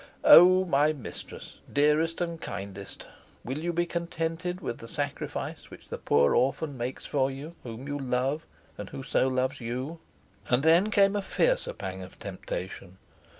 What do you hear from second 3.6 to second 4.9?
be contented with the